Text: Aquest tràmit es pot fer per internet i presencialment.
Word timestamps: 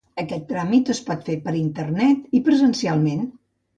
Aquest 0.21 0.45
tràmit 0.51 0.89
es 0.93 1.01
pot 1.09 1.21
fer 1.29 1.35
per 1.45 1.55
internet 1.59 2.25
i 2.39 2.43
presencialment. 2.49 3.23